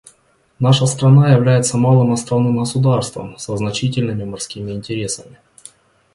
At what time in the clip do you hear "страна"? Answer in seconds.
0.87-1.31